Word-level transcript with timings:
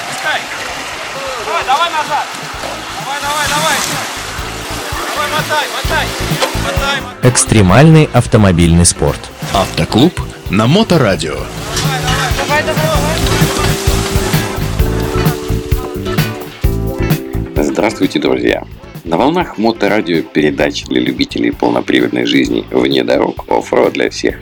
пускай. 0.10 0.40
Давай, 1.46 1.64
давай 1.64 1.90
назад. 1.90 2.26
Давай, 3.00 3.20
давай, 3.20 3.46
давай. 3.48 3.76
Давай, 5.14 5.28
мотай, 5.30 5.66
мотай. 5.74 6.06
Мотай, 6.64 7.00
мотай. 7.00 7.30
Экстремальный 7.30 8.08
автомобильный 8.12 8.84
спорт. 8.84 9.20
Автоклуб 9.54 10.20
на 10.50 10.66
Моторадио. 10.66 11.34
Давай, 11.34 12.62
давай, 12.62 12.62
давай. 12.62 12.86
Здравствуйте, 17.64 18.18
друзья! 18.18 18.64
На 19.04 19.16
волнах 19.16 19.56
моторадио 19.58 20.22
передач 20.22 20.84
для 20.84 21.00
любителей 21.00 21.52
полноприводной 21.52 22.26
жизни 22.26 22.66
вне 22.70 23.04
дорог 23.04 23.44
оффроуд 23.48 23.92
для 23.92 24.10
всех. 24.10 24.36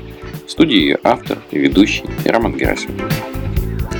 В 0.47 0.51
студии 0.51 0.77
ее 0.77 0.99
автор 1.05 1.39
и 1.51 1.59
ведущий 1.59 2.05
Роман 2.25 2.57
Герасимов. 2.57 3.34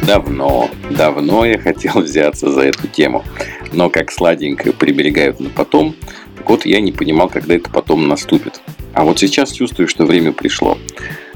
Давно, 0.07 0.71
давно 0.91 1.47
я 1.47 1.59
хотел 1.59 1.93
взяться 2.03 2.51
за 2.51 2.63
эту 2.63 2.89
тему, 2.89 3.25
но 3.73 3.89
как 3.89 4.11
сладенько 4.11 4.73
приберегают 4.73 5.41
на 5.41 5.49
потом, 5.49 5.95
так 6.37 6.51
вот 6.51 6.67
я 6.67 6.81
не 6.81 6.93
понимал, 6.93 7.29
когда 7.29 7.55
это 7.55 7.71
потом 7.71 8.07
наступит. 8.07 8.61
А 8.93 9.05
вот 9.05 9.19
сейчас 9.19 9.53
чувствую, 9.53 9.89
что 9.89 10.05
время 10.05 10.33
пришло. 10.33 10.77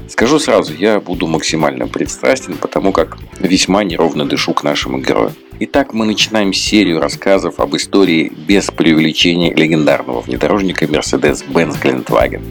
Скажу 0.07 0.39
сразу, 0.39 0.73
я 0.73 0.99
буду 0.99 1.27
максимально 1.27 1.87
предстрастен, 1.87 2.57
потому 2.57 2.91
как 2.91 3.17
весьма 3.39 3.83
неровно 3.83 4.25
дышу 4.25 4.53
к 4.53 4.63
нашему 4.63 4.99
герою. 4.99 5.33
Итак, 5.61 5.93
мы 5.93 6.05
начинаем 6.05 6.53
серию 6.53 6.99
рассказов 6.99 7.59
об 7.59 7.75
истории 7.75 8.31
без 8.47 8.67
преувеличения 8.67 9.53
легендарного 9.53 10.21
внедорожника 10.21 10.85
Mercedes-Benz 10.85 11.81
Glentwagen. 11.81 12.41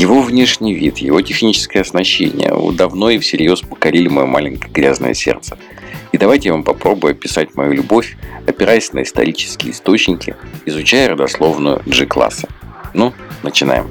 Его 0.00 0.22
внешний 0.22 0.72
вид, 0.72 0.96
его 0.96 1.20
техническое 1.20 1.80
оснащение 1.80 2.54
давно 2.72 3.10
и 3.10 3.18
всерьез 3.18 3.60
покорили 3.60 4.08
мое 4.08 4.24
маленькое 4.24 4.72
грязное 4.72 5.12
сердце. 5.12 5.58
И 6.10 6.16
давайте 6.16 6.48
я 6.48 6.54
вам 6.54 6.64
попробую 6.64 7.10
описать 7.10 7.54
мою 7.54 7.74
любовь, 7.74 8.16
опираясь 8.46 8.94
на 8.94 9.02
исторические 9.02 9.72
источники, 9.72 10.36
изучая 10.64 11.10
родословную 11.10 11.82
G-класса. 11.84 12.48
Ну, 12.94 13.12
начинаем. 13.42 13.90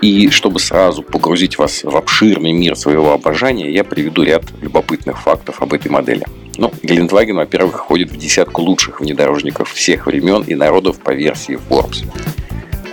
И 0.00 0.30
чтобы 0.30 0.60
сразу 0.60 1.02
погрузить 1.02 1.58
вас 1.58 1.84
в 1.84 1.94
обширный 1.94 2.52
мир 2.52 2.74
своего 2.74 3.12
обожания, 3.12 3.70
я 3.70 3.84
приведу 3.84 4.22
ряд 4.22 4.44
любопытных 4.62 5.20
фактов 5.20 5.60
об 5.60 5.74
этой 5.74 5.90
модели. 5.90 6.24
Ну, 6.56 6.72
Гелендваген, 6.82 7.36
во-первых, 7.36 7.80
входит 7.80 8.10
в 8.10 8.16
десятку 8.16 8.62
лучших 8.62 9.00
внедорожников 9.00 9.72
всех 9.72 10.06
времен 10.06 10.42
и 10.44 10.54
народов 10.54 11.00
по 11.00 11.10
версии 11.10 11.58
Forbes. 11.68 12.02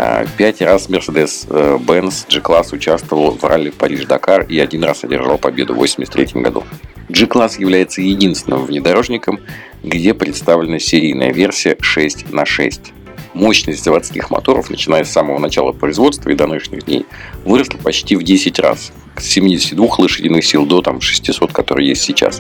А, 0.02 0.26
пять 0.38 0.62
раз 0.62 0.88
Mercedes-Benz 0.88 2.34
G-класс 2.34 2.72
участвовал 2.72 3.32
в 3.32 3.44
ралли 3.44 3.70
Париж-Дакар 3.70 4.44
и 4.44 4.58
один 4.58 4.86
раз 4.86 5.04
одержал 5.04 5.38
победу 5.38 5.74
в 5.74 5.76
1983 5.76 6.42
году. 6.42 6.64
G-класс 7.10 7.60
является 7.60 8.02
единственным 8.02 8.66
внедорожником, 8.66 9.42
где 9.84 10.14
представлена 10.14 10.80
серийная 10.80 11.34
версия 11.34 11.76
6 11.82 12.32
на 12.32 12.46
6 12.46 12.94
мощность 13.34 13.84
заводских 13.84 14.32
моторов, 14.32 14.70
начиная 14.70 15.04
с 15.04 15.12
самого 15.12 15.38
начала 15.38 15.74
производства 15.74 16.30
и 16.30 16.36
до 16.36 16.48
нынешних 16.48 16.86
дней, 16.86 17.06
выросла 17.44 17.78
почти 17.78 18.16
в 18.16 18.24
10 18.24 18.58
раз. 18.60 18.94
С 19.18 19.26
72 19.26 19.86
лошадиных 19.98 20.46
сил 20.46 20.66
до 20.66 20.82
там, 20.82 21.02
600, 21.02 21.52
которые 21.52 21.90
есть 21.90 22.04
сейчас. 22.04 22.40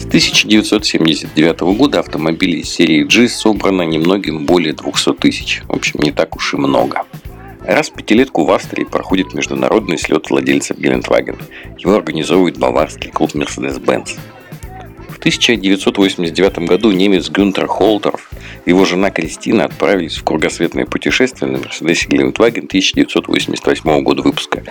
С 0.00 0.06
1979 0.06 1.60
года 1.76 2.00
автомобилей 2.00 2.64
серии 2.64 3.02
G 3.02 3.28
собрано 3.28 3.82
немногим 3.82 4.46
более 4.46 4.72
200 4.72 5.14
тысяч. 5.14 5.62
В 5.68 5.72
общем, 5.76 6.00
не 6.02 6.10
так 6.10 6.34
уж 6.36 6.54
и 6.54 6.56
много. 6.56 7.02
Раз 7.64 7.90
в 7.90 7.92
пятилетку 7.92 8.44
в 8.44 8.50
Австрии 8.50 8.84
проходит 8.84 9.34
международный 9.34 9.98
слет 9.98 10.30
владельцев 10.30 10.78
Гелендваген. 10.78 11.36
Его 11.78 11.94
организовывает 11.94 12.58
баварский 12.58 13.10
клуб 13.10 13.34
Mercedes-Benz. 13.34 14.18
1989 15.20 16.60
году 16.60 16.90
немец 16.92 17.28
Гюнтер 17.28 17.66
Холтеров 17.66 18.29
и 18.29 18.29
его 18.66 18.84
жена 18.84 19.10
Кристина 19.10 19.64
отправились 19.64 20.16
в 20.16 20.24
кругосветное 20.24 20.86
путешествие 20.86 21.50
на 21.50 21.58
Мерседесе 21.58 22.08
Гелендваген 22.08 22.64
1988 22.64 24.02
года 24.02 24.22
выпуска. 24.22 24.62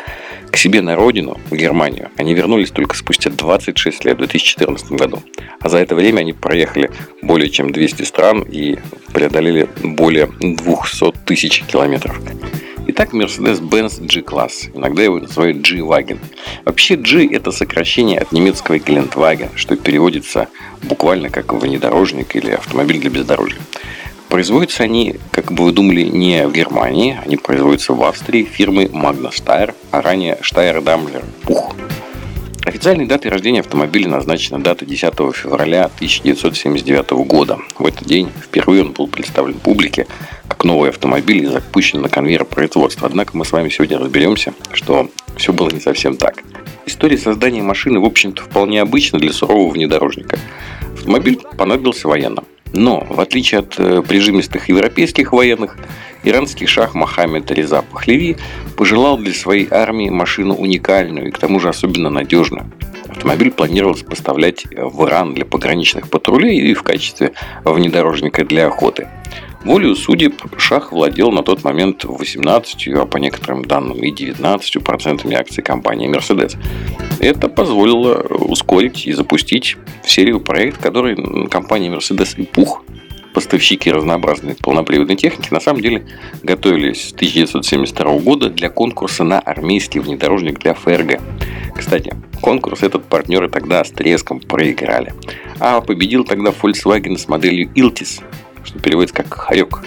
К 0.51 0.57
себе 0.57 0.81
на 0.81 0.95
родину, 0.95 1.39
в 1.49 1.55
Германию, 1.55 2.09
они 2.17 2.33
вернулись 2.33 2.71
только 2.71 2.95
спустя 2.95 3.29
26 3.29 4.05
лет, 4.05 4.15
в 4.15 4.19
2014 4.19 4.91
году. 4.91 5.21
А 5.59 5.69
за 5.69 5.77
это 5.77 5.95
время 5.95 6.21
они 6.21 6.33
проехали 6.33 6.91
более 7.21 7.49
чем 7.49 7.71
200 7.71 8.03
стран 8.03 8.41
и 8.41 8.77
преодолели 9.13 9.67
более 9.83 10.27
200 10.39 11.13
тысяч 11.25 11.63
километров. 11.63 12.19
Итак, 12.91 13.13
Mercedes-Benz 13.13 14.03
G-класс. 14.07 14.69
Иногда 14.73 15.03
его 15.03 15.19
называют 15.19 15.57
G-Wagen. 15.57 16.17
Вообще 16.65 16.95
G– 16.95 17.27
это 17.31 17.51
сокращение 17.51 18.19
от 18.19 18.31
немецкого 18.31 18.79
Geländewagen, 18.79 19.49
что 19.55 19.75
переводится 19.75 20.47
буквально 20.81 21.29
как 21.29 21.53
внедорожник 21.53 22.35
или 22.35 22.49
автомобиль 22.49 22.99
для 22.99 23.11
бездорожья. 23.11 23.59
Производятся 24.29 24.83
они, 24.83 25.15
как 25.31 25.51
бы 25.51 25.65
вы 25.65 25.71
думали, 25.71 26.03
не 26.03 26.47
в 26.47 26.53
Германии, 26.53 27.19
они 27.25 27.35
производятся 27.35 27.93
в 27.93 28.03
Австрии 28.03 28.43
фирмой 28.43 28.85
Magna 28.85 29.31
Steyr, 29.31 29.73
а 29.89 30.01
ранее 30.01 30.37
Steyr 30.43 30.83
Daimler 30.83 31.25
Puch. 31.43 31.73
Официальной 32.63 33.07
датой 33.07 33.31
рождения 33.31 33.61
автомобиля 33.61 34.09
назначена 34.09 34.61
дата 34.61 34.85
10 34.85 35.01
февраля 35.33 35.85
1979 35.85 37.09
года. 37.25 37.57
В 37.79 37.85
этот 37.87 38.05
день 38.07 38.29
впервые 38.43 38.83
он 38.83 38.91
был 38.91 39.07
представлен 39.07 39.55
публике 39.55 40.05
как 40.47 40.63
новый 40.63 40.91
автомобиль 40.91 41.45
и 41.45 41.47
запущен 41.47 42.01
на 42.01 42.09
конвейер 42.09 42.45
производства. 42.45 43.07
Однако 43.07 43.35
мы 43.35 43.45
с 43.45 43.51
вами 43.51 43.69
сегодня 43.69 43.97
разберемся, 43.97 44.53
что 44.73 45.09
все 45.37 45.53
было 45.53 45.69
не 45.71 45.79
совсем 45.79 46.15
так. 46.15 46.43
История 46.85 47.17
создания 47.17 47.63
машины, 47.63 47.99
в 47.99 48.05
общем-то, 48.05 48.43
вполне 48.43 48.81
обычна 48.81 49.17
для 49.17 49.33
сурового 49.33 49.71
внедорожника. 49.71 50.37
Автомобиль 50.93 51.39
понадобился 51.57 52.07
военным. 52.07 52.45
Но, 52.73 53.05
в 53.09 53.19
отличие 53.19 53.59
от 53.59 53.79
э, 53.79 54.01
прижимистых 54.07 54.69
европейских 54.69 55.33
военных, 55.33 55.77
иранский 56.23 56.67
шах 56.67 56.93
Мохаммед 56.93 57.49
Реза 57.51 57.81
Пахлеви 57.81 58.37
пожелал 58.77 59.17
для 59.17 59.33
своей 59.33 59.67
армии 59.69 60.09
машину 60.09 60.55
уникальную 60.55 61.27
и 61.27 61.31
к 61.31 61.39
тому 61.39 61.59
же 61.59 61.69
особенно 61.69 62.09
надежную. 62.09 62.71
Автомобиль 63.07 63.51
планировалось 63.51 64.03
поставлять 64.03 64.65
в 64.71 65.05
Иран 65.05 65.33
для 65.33 65.45
пограничных 65.45 66.09
патрулей 66.09 66.59
и 66.59 66.73
в 66.73 66.83
качестве 66.83 67.33
внедорожника 67.65 68.45
для 68.45 68.67
охоты. 68.67 69.07
Волею 69.63 69.95
судеб 69.95 70.41
Шах 70.57 70.91
владел 70.91 71.31
на 71.31 71.43
тот 71.43 71.63
момент 71.63 72.05
18, 72.05 72.87
а 72.95 73.05
по 73.05 73.17
некоторым 73.17 73.65
данным 73.65 73.97
и 73.97 74.11
19 74.11 74.83
процентами 74.83 75.35
акций 75.35 75.63
компании 75.63 76.09
Mercedes. 76.09 76.57
Это 77.19 77.49
позволило 77.49 78.21
ускорить 78.21 79.05
и 79.05 79.11
запустить 79.11 79.75
в 80.03 80.09
серию 80.09 80.39
проект, 80.39 80.81
который 80.81 81.47
компания 81.49 81.89
Mercedes 81.89 82.35
и 82.37 82.43
Пух 82.43 82.83
поставщики 83.33 83.91
разнообразной 83.91 84.55
полноприводной 84.55 85.15
техники 85.15 85.47
на 85.51 85.59
самом 85.59 85.81
деле 85.81 86.05
готовились 86.43 87.09
с 87.09 87.13
1972 87.13 88.19
года 88.19 88.49
для 88.49 88.69
конкурса 88.69 89.23
на 89.23 89.39
армейский 89.39 89.99
внедорожник 89.99 90.59
для 90.59 90.73
ФРГ. 90.73 91.21
Кстати, 91.75 92.13
конкурс 92.41 92.83
этот 92.83 93.05
партнеры 93.05 93.49
тогда 93.49 93.83
с 93.83 93.91
треском 93.91 94.39
проиграли. 94.39 95.13
А 95.59 95.79
победил 95.81 96.25
тогда 96.25 96.51
Volkswagen 96.51 97.17
с 97.17 97.27
моделью 97.27 97.69
Iltis, 97.75 98.21
что 98.63 98.79
переводится 98.79 99.15
как 99.15 99.33
«хорек». 99.33 99.81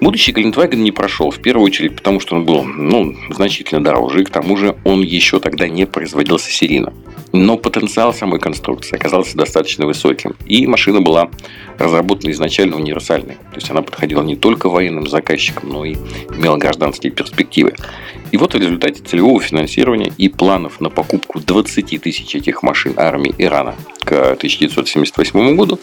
Будущий 0.00 0.32
Гелендваген 0.32 0.82
не 0.82 0.92
прошел, 0.92 1.30
в 1.30 1.40
первую 1.40 1.66
очередь 1.66 1.94
потому, 1.94 2.20
что 2.20 2.34
он 2.34 2.46
был 2.46 2.64
ну, 2.64 3.14
значительно 3.28 3.84
дороже, 3.84 4.22
и 4.22 4.24
к 4.24 4.30
тому 4.30 4.56
же 4.56 4.74
он 4.82 5.02
еще 5.02 5.40
тогда 5.40 5.68
не 5.68 5.84
производился 5.84 6.50
серийно. 6.50 6.94
Но 7.32 7.58
потенциал 7.58 8.14
самой 8.14 8.40
конструкции 8.40 8.96
оказался 8.96 9.36
достаточно 9.36 9.84
высоким, 9.84 10.34
и 10.46 10.66
машина 10.66 11.02
была 11.02 11.30
разработана 11.78 12.30
изначально 12.30 12.76
универсальной. 12.76 13.34
То 13.34 13.56
есть 13.56 13.70
она 13.70 13.82
подходила 13.82 14.22
не 14.22 14.36
только 14.36 14.70
военным 14.70 15.06
заказчикам, 15.06 15.68
но 15.68 15.84
и 15.84 15.96
имела 16.34 16.56
гражданские 16.56 17.12
перспективы. 17.12 17.74
И 18.32 18.38
вот 18.38 18.54
в 18.54 18.58
результате 18.58 19.02
целевого 19.02 19.40
финансирования 19.42 20.12
и 20.16 20.28
планов 20.30 20.80
на 20.80 20.88
покупку 20.88 21.40
20 21.40 22.00
тысяч 22.00 22.34
этих 22.34 22.62
машин 22.62 22.94
армии 22.96 23.34
Ирана 23.36 23.74
к 24.02 24.32
1978 24.32 25.56
году 25.56 25.78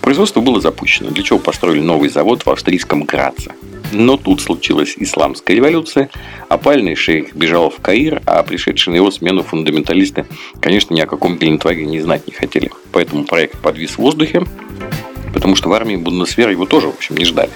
Производство 0.00 0.40
было 0.40 0.60
запущено, 0.60 1.10
для 1.10 1.22
чего 1.22 1.38
построили 1.38 1.80
новый 1.80 2.08
завод 2.08 2.44
в 2.44 2.50
австрийском 2.50 3.04
Граце. 3.04 3.52
Но 3.92 4.16
тут 4.16 4.40
случилась 4.40 4.94
исламская 4.96 5.56
революция, 5.56 6.10
опальный 6.48 6.94
шейх 6.94 7.34
бежал 7.34 7.70
в 7.70 7.80
Каир, 7.80 8.22
а 8.24 8.42
пришедшие 8.42 8.92
на 8.92 8.96
его 8.96 9.10
смену 9.10 9.42
фундаменталисты, 9.42 10.26
конечно, 10.60 10.94
ни 10.94 11.00
о 11.00 11.06
каком 11.06 11.36
Гелендваге 11.36 11.84
не 11.84 12.00
знать 12.00 12.26
не 12.26 12.32
хотели. 12.32 12.70
Поэтому 12.92 13.24
проект 13.24 13.58
подвис 13.58 13.92
в 13.92 13.98
воздухе, 13.98 14.44
потому 15.34 15.56
что 15.56 15.68
в 15.68 15.72
армии 15.72 15.96
Бундесвера 15.96 16.52
его 16.52 16.66
тоже, 16.66 16.86
в 16.86 16.94
общем, 16.94 17.16
не 17.16 17.24
ждали. 17.24 17.50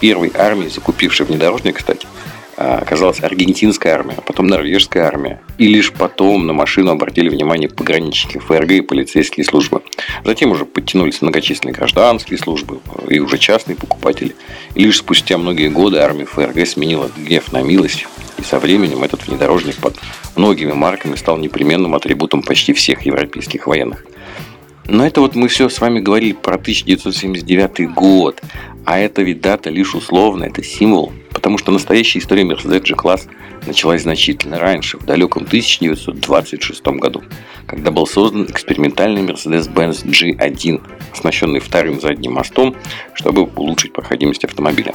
Первой 0.00 0.32
армией, 0.36 0.70
закупившей 0.70 1.26
внедорожник, 1.26 1.76
кстати, 1.76 2.06
оказалась 2.60 3.22
аргентинская 3.22 3.94
армия, 3.94 4.14
а 4.18 4.20
потом 4.20 4.46
норвежская 4.46 5.04
армия. 5.04 5.40
И 5.56 5.66
лишь 5.66 5.92
потом 5.92 6.46
на 6.46 6.52
машину 6.52 6.90
обратили 6.90 7.28
внимание 7.28 7.68
пограничники 7.68 8.38
ФРГ 8.38 8.70
и 8.72 8.80
полицейские 8.82 9.44
службы. 9.44 9.82
Затем 10.24 10.50
уже 10.50 10.66
подтянулись 10.66 11.22
многочисленные 11.22 11.74
гражданские 11.74 12.38
службы 12.38 12.80
и 13.08 13.18
уже 13.18 13.38
частные 13.38 13.76
покупатели. 13.76 14.34
И 14.74 14.84
лишь 14.84 14.98
спустя 14.98 15.38
многие 15.38 15.68
годы 15.68 15.98
армия 15.98 16.26
ФРГ 16.26 16.66
сменила 16.66 17.10
гнев 17.16 17.50
на 17.52 17.62
милость. 17.62 18.06
И 18.38 18.42
со 18.42 18.58
временем 18.58 19.02
этот 19.02 19.26
внедорожник 19.26 19.76
под 19.76 19.96
многими 20.36 20.72
марками 20.72 21.16
стал 21.16 21.38
непременным 21.38 21.94
атрибутом 21.94 22.42
почти 22.42 22.74
всех 22.74 23.06
европейских 23.06 23.66
военных. 23.66 24.04
Но 24.86 25.06
это 25.06 25.20
вот 25.20 25.34
мы 25.34 25.48
все 25.48 25.68
с 25.68 25.80
вами 25.80 26.00
говорили 26.00 26.32
про 26.32 26.56
1979 26.56 27.94
год. 27.94 28.42
А 28.84 28.98
это 28.98 29.22
ведь 29.22 29.40
дата 29.40 29.70
лишь 29.70 29.94
условная, 29.94 30.48
это 30.48 30.62
символ. 30.62 31.12
Потому 31.32 31.58
что 31.58 31.72
настоящая 31.72 32.18
история 32.18 32.42
Mercedes 32.42 32.80
G-класс 32.80 33.26
началась 33.66 34.02
значительно 34.02 34.58
раньше, 34.58 34.98
в 34.98 35.04
далеком 35.04 35.44
1926 35.44 36.86
году, 36.98 37.22
когда 37.66 37.90
был 37.90 38.06
создан 38.06 38.44
экспериментальный 38.44 39.22
Mercedes-Benz 39.22 40.04
G1, 40.04 40.82
оснащенный 41.12 41.60
вторым 41.60 42.00
задним 42.00 42.32
мостом, 42.32 42.74
чтобы 43.14 43.42
улучшить 43.44 43.92
проходимость 43.92 44.44
автомобиля. 44.44 44.92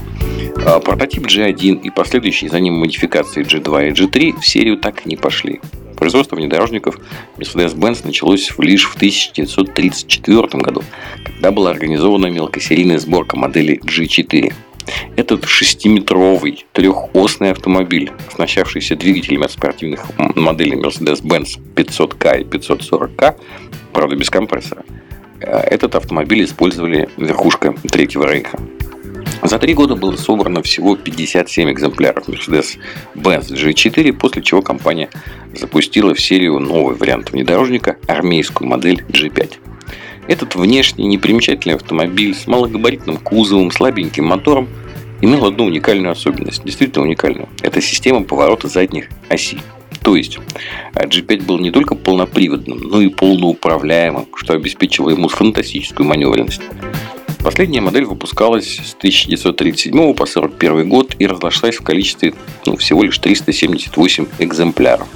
А 0.65 0.79
прототип 0.79 1.25
G1 1.25 1.81
и 1.81 1.89
последующие 1.89 2.49
за 2.49 2.59
ним 2.59 2.75
модификации 2.75 3.43
G2 3.43 3.89
и 3.89 3.91
G3 3.91 4.39
в 4.39 4.45
серию 4.45 4.77
так 4.77 5.05
и 5.05 5.09
не 5.09 5.15
пошли. 5.15 5.61
Производство 5.95 6.35
внедорожников 6.35 6.99
Mercedes-Benz 7.37 8.01
началось 8.05 8.51
лишь 8.57 8.85
в 8.85 8.95
1934 8.95 10.47
году, 10.61 10.83
когда 11.23 11.51
была 11.51 11.71
организована 11.71 12.27
мелкосерийная 12.27 12.99
сборка 12.99 13.37
модели 13.37 13.79
G4. 13.79 14.53
Этот 15.15 15.45
шестиметровый 15.45 16.65
трехосный 16.73 17.51
автомобиль, 17.51 18.11
оснащавшийся 18.27 18.95
двигателями 18.95 19.45
от 19.45 19.51
спортивных 19.51 20.05
моделей 20.17 20.75
Mercedes-Benz 20.75 21.59
500K 21.75 22.41
и 22.41 22.43
540K, 22.43 23.35
правда 23.93 24.15
без 24.15 24.29
компрессора, 24.29 24.83
э, 25.39 25.45
этот 25.45 25.95
автомобиль 25.95 26.43
использовали 26.43 27.09
верхушка 27.17 27.73
Третьего 27.89 28.25
Рейха. 28.31 28.59
За 29.43 29.59
три 29.59 29.73
года 29.73 29.95
было 29.95 30.15
собрано 30.15 30.63
всего 30.63 30.95
57 30.95 31.71
экземпляров 31.71 32.27
Mercedes-Benz 32.27 33.51
G4, 33.51 34.13
после 34.13 34.41
чего 34.41 34.61
компания 34.61 35.09
запустила 35.53 36.15
в 36.15 36.21
серию 36.21 36.59
новый 36.59 36.95
вариант 36.95 37.31
внедорожника, 37.31 37.97
армейскую 38.07 38.67
модель 38.67 39.03
G5. 39.07 39.53
Этот 40.27 40.55
внешне 40.55 41.05
непримечательный 41.05 41.75
автомобиль 41.75 42.33
с 42.33 42.47
малогабаритным 42.47 43.17
кузовом, 43.17 43.71
слабеньким 43.71 44.25
мотором 44.25 44.67
имел 45.21 45.45
одну 45.45 45.65
уникальную 45.65 46.11
особенность, 46.11 46.63
действительно 46.63 47.05
уникальную. 47.05 47.47
Это 47.61 47.81
система 47.81 48.23
поворота 48.23 48.67
задних 48.67 49.09
осей. 49.29 49.59
То 50.01 50.15
есть 50.15 50.37
G5 50.93 51.45
был 51.45 51.59
не 51.59 51.71
только 51.71 51.95
полноприводным, 51.95 52.77
но 52.77 53.01
и 53.01 53.09
полноуправляемым, 53.09 54.27
что 54.35 54.53
обеспечило 54.53 55.09
ему 55.09 55.27
фантастическую 55.27 56.07
маневренность. 56.07 56.61
Последняя 57.43 57.81
модель 57.81 58.05
выпускалась 58.05 58.77
с 58.77 58.95
1937 58.95 59.91
по 59.91 60.23
1941 60.23 60.89
год 60.89 61.15
и 61.19 61.27
разошлась 61.27 61.75
в 61.75 61.83
количестве 61.83 62.33
ну, 62.65 62.75
всего 62.75 63.03
лишь 63.03 63.19
378 63.19 64.25
экземпляров. 64.39 65.07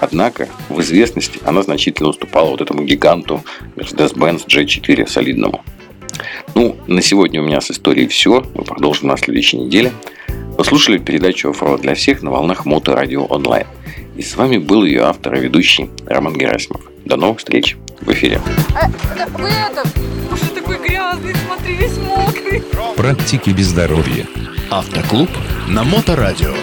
Однако 0.00 0.48
в 0.68 0.80
известности 0.80 1.40
она 1.44 1.62
значительно 1.62 2.08
уступала 2.08 2.50
вот 2.50 2.60
этому 2.60 2.84
гиганту 2.84 3.42
Mercedes-Benz 3.76 4.46
G4 4.46 5.08
солидному. 5.08 5.64
Ну, 6.54 6.76
на 6.86 7.02
сегодня 7.02 7.40
у 7.40 7.44
меня 7.44 7.60
с 7.60 7.70
историей 7.70 8.08
все. 8.08 8.44
Мы 8.54 8.64
продолжим 8.64 9.08
на 9.08 9.16
следующей 9.16 9.58
неделе. 9.58 9.92
Вы 10.56 10.64
слушали 10.64 10.98
передачу 10.98 11.50
«Оффроуд 11.50 11.82
для 11.82 11.94
всех» 11.94 12.22
на 12.22 12.30
волнах 12.30 12.66
Моторадио 12.66 13.24
онлайн. 13.24 13.66
И 14.16 14.22
с 14.22 14.34
вами 14.36 14.58
был 14.58 14.84
ее 14.84 15.02
автор 15.02 15.36
и 15.36 15.40
ведущий 15.40 15.88
Роман 16.06 16.34
Герасимов. 16.34 16.82
До 17.04 17.16
новых 17.16 17.38
встреч 17.38 17.76
в 18.00 18.10
эфире. 18.12 18.40
А, 18.74 18.88
вы 19.38 19.48
это, 19.48 19.84
уже 20.32 20.44
такой 20.46 20.78
грязный, 20.78 21.34
смотри, 21.46 21.74
весь 21.76 21.96
мокрый. 21.98 22.62
Практики 22.96 23.50
без 23.50 23.66
здоровья. 23.66 24.26
Автоклуб 24.70 25.30
на 25.68 25.84
Моторадио. 25.84 26.54